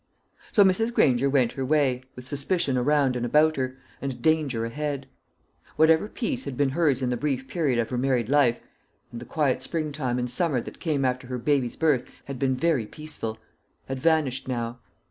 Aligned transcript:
So 0.51 0.63
Mrs. 0.63 0.91
Granger 0.91 1.29
went 1.29 1.51
her 1.51 1.63
way, 1.63 2.01
with 2.15 2.25
suspicion 2.25 2.75
around 2.75 3.15
and 3.15 3.23
about 3.23 3.55
her, 3.57 3.77
and 4.01 4.19
danger 4.19 4.65
ahead. 4.65 5.05
Whatever 5.75 6.07
peace 6.07 6.45
had 6.45 6.57
been 6.57 6.69
hers 6.69 7.03
in 7.03 7.11
the 7.11 7.17
brief 7.17 7.47
period 7.47 7.77
of 7.77 7.91
her 7.91 7.99
married 7.99 8.27
life 8.27 8.59
and 9.11 9.21
the 9.21 9.25
quiet 9.25 9.61
spring 9.61 9.91
time 9.91 10.17
and 10.17 10.25
summer 10.31 10.59
that 10.59 10.79
came 10.79 11.05
after 11.05 11.27
her 11.27 11.37
baby's 11.37 11.75
birth 11.75 12.05
had 12.25 12.39
been 12.39 12.55
very 12.55 12.87
peaceful 12.87 13.37
had 13.85 13.99
vanished 13.99 14.47
now. 14.47 14.79